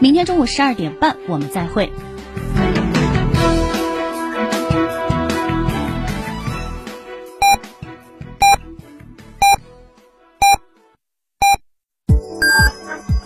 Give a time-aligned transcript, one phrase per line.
[0.00, 1.90] 明天中午十二点半，我们再会。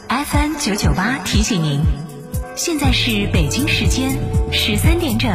[0.09, 1.83] FM 九九八提醒您，
[2.57, 4.19] 现在是北京时间
[4.51, 5.31] 十三点整。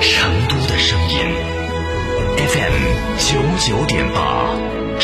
[0.00, 1.16] 成都的声音
[2.36, 2.74] ，FM
[3.18, 4.54] 九九点八，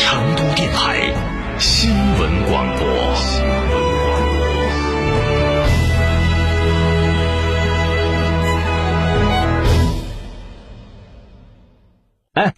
[0.01, 1.13] 成都电台
[1.59, 3.58] 新闻广播。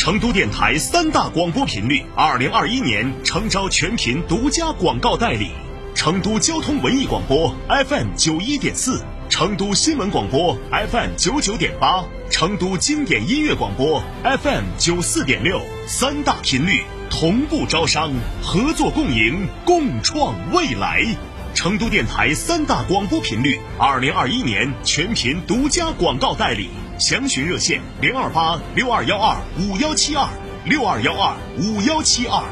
[0.00, 5.50] 成都电台三大广播频率，二零二一年诚招全频独家广告代理：
[5.94, 15.60] 成都交通文艺广播 FM 九一点四，成都新闻广播 FM 九九点八，成都经典音乐广播 FM 九四点六。
[15.86, 18.10] 三大频率同步招商，
[18.42, 21.04] 合作共赢，共创未来。
[21.52, 26.70] 成都电台三大广播频率，二零二一年全频独家广告代理。
[27.00, 30.28] 详询热线零二八六二幺二五幺七二
[30.66, 32.44] 六二幺二五幺七二。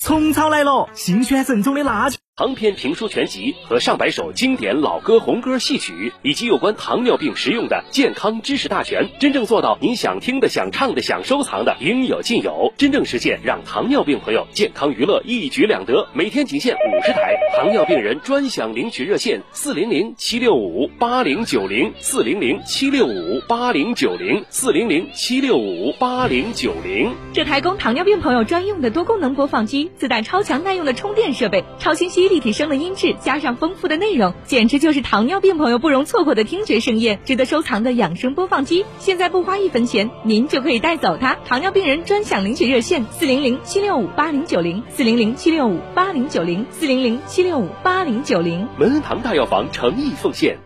[0.00, 2.16] 虫草来了，新鲜正宗的辣椒。
[2.42, 16.08] 长篇评书全集和上百首经典老歌、红歌、戏曲，以及有关糖尿病实用的健康知识大全，真正做到您想听的、想唱的、想收藏的，应有尽有，真正实现让糖尿病朋友健康娱乐一举两得。
[16.14, 27.14] 每天仅限五十台，糖尿病人专享领取热线：四零零七六五八零九零四零零七六五八零九零四零零七六五八零九零。
[27.32, 32.31] 这台供糖尿病朋友专用的多功能播放机，自带超强耐用的充电设备，超清晰。
[32.32, 38.86] 立体声的音质加上丰富的内容，简直就是糖尿病朋友不容错过的听觉盛宴，值得收藏的养生播放机。
[38.98, 41.34] 现在不花一分钱，您就可以带走它。
[41.46, 48.66] 糖尿病人专享领取热线：四零零七六五八零九零四零零七六五八零九零四零零七六五八零九零。
[48.78, 50.58] 门恩堂大药房诚意奉献。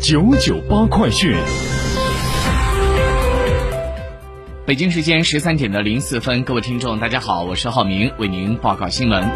[0.00, 1.36] 九九八快讯。
[4.64, 9.28] 北京时间十三点的零四分，各位听众，大家好，我是浩明，为您报告新闻。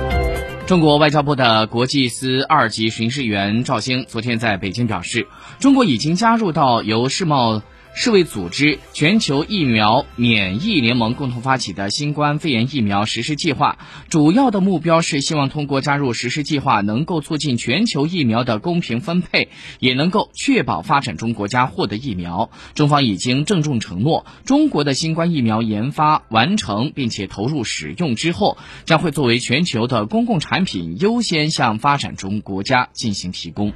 [0.67, 5.27] 中国外交部的国际司二级巡视员赵兴昨天在北京表示，
[5.59, 7.61] 中国已经加入到由世贸。
[7.99, 13.79] 世卫组织、全球疫苗免疫联盟共同发起的新冠肺炎疫苗实施计划，
[14.11, 19.49] 主要的目标是希望通过加入实施计划，能够促进全球疫苗的公平分配，
[19.81, 22.51] 也能够确保发展中国家获得疫苗。
[22.75, 33.73] 中方已经郑重承诺，中国的新冠疫苗研发完成并且投入使用之后，将会作为全球的公共产品，优先向发展中国家进行提供。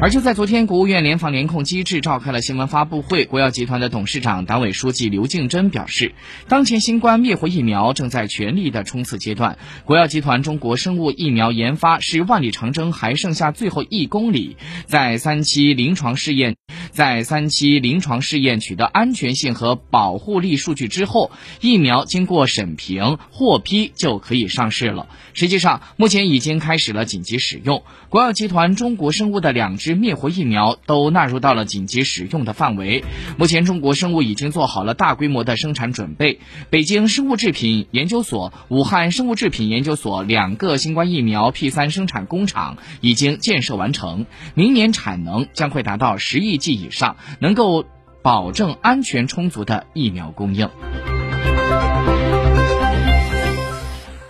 [0.00, 3.24] 而就在昨天，国务院联防联控机制召开了新闻发布会。
[3.24, 6.14] 国药集团的董事长、党委书记刘敬珍表示，
[6.48, 16.56] 当前新冠灭活疫苗正在全力的冲刺阶段，国药集团中国生物疫苗研发是万里长征还剩下最后一公里，在三期临床试验，
[16.94, 25.08] 在三期临床试验取得安全性和保护力数据之后，疫苗经过审评获批就可以上市了。
[25.32, 33.02] 实际上，目前已经开始了紧急使用，国药集团中国生物的两支灭活疫苗都纳入到了紧急使用的范围。
[33.36, 36.38] 目前，中国生物已经做好了大规模的生产准备，
[36.70, 47.86] 北京生物制品研究所、武汉生物制品研究所两个新冠疫苗 P 三生产工厂已经建设完成，明年产能将会达到十亿剂以上，能够
[48.22, 50.68] 保证安全充足的疫苗供应。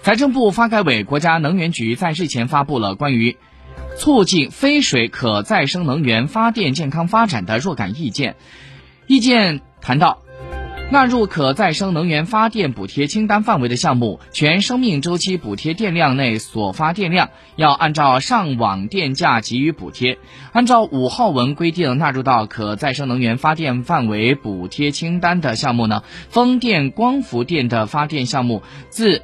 [0.03, 3.37] 财政部、发改委、国家能源局在日前发布了关于
[3.97, 8.37] 促进非水可再生能源发电健康发展的若干意见。
[9.07, 10.24] 意见谈到。
[10.95, 20.19] 纳入可再生能源发电补贴清单范围的项目，全生命周期补贴电量内所发电量要按照上网电价给予补贴。
[20.53, 29.21] 按照五号文规定，纳入到可再生能源发电范围补贴清单的项目呢，风电、光伏电的发电项目自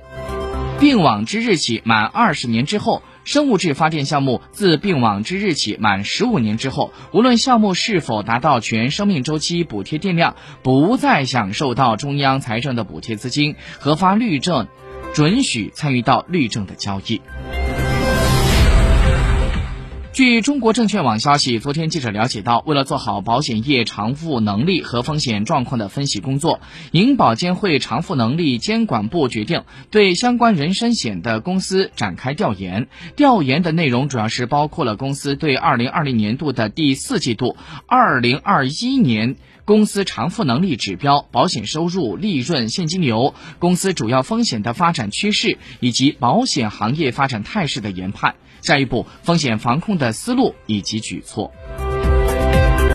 [0.81, 3.01] 并网之日起满二十年之后。
[3.31, 10.35] 生物质发电项目自并网之日起满十五年之后，无论项目是否达到全生命周期补贴电量，
[10.65, 14.67] 不再享受到中央财政的补贴资金，核发绿证，
[15.15, 17.21] 准许参与到绿证的交易。
[20.21, 26.61] 据中国证券网消息，昨天记者了解到，为了做好保险业偿付能力和风险状况的分析工作，
[26.93, 32.89] 银保监会偿付能力监管部决定对相关人身险的公司展开调研。
[33.17, 37.57] 调研的内容主要是包括了公司对二零二零年度的第四季度、
[37.87, 39.37] 二零二一年
[39.71, 48.35] 公司偿付能力指标、保险收入、利润、现金流、公司主要风险的发展趋势以及保险行业发展态势的研判。
[48.63, 51.53] 下一步，风险防控的思路以及举措。